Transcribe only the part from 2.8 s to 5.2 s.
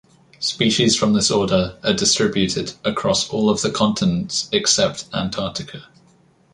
across all of the continents except